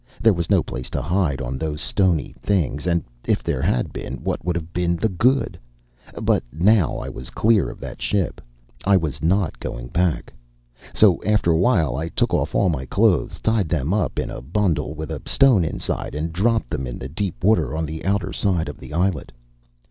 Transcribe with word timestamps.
There 0.19 0.33
was 0.33 0.49
no 0.49 0.63
place 0.63 0.89
to 0.89 1.01
hide 1.03 1.43
on 1.43 1.59
those 1.59 1.79
stony 1.79 2.33
things 2.39 2.87
and 2.87 3.03
if 3.27 3.43
there 3.43 3.61
had 3.61 3.93
been, 3.93 4.15
what 4.23 4.43
would 4.43 4.55
have 4.55 4.73
been 4.73 4.95
the 4.95 5.07
good? 5.09 5.59
But 6.19 6.41
now 6.51 6.97
I 6.97 7.07
was 7.07 7.29
clear 7.29 7.69
of 7.69 7.79
that 7.81 8.01
ship, 8.01 8.41
I 8.83 8.97
was 8.97 9.21
not 9.21 9.59
going 9.59 9.89
back. 9.89 10.33
So 10.91 11.21
after 11.23 11.51
a 11.51 11.57
while 11.59 11.95
I 11.97 12.09
took 12.09 12.33
off 12.33 12.55
all 12.55 12.67
my 12.69 12.87
clothes, 12.87 13.39
tied 13.41 13.69
them 13.69 13.93
up 13.93 14.17
in 14.17 14.31
a 14.31 14.41
bundle 14.41 14.95
with 14.95 15.11
a 15.11 15.21
stone 15.27 15.63
inside, 15.63 16.15
and 16.15 16.33
dropped 16.33 16.71
them 16.71 16.87
in 16.87 16.97
the 16.97 17.07
deep 17.07 17.43
water 17.43 17.77
on 17.77 17.85
the 17.85 18.03
outer 18.03 18.33
side 18.33 18.69
of 18.69 18.79
that 18.79 18.91
islet. 18.91 19.31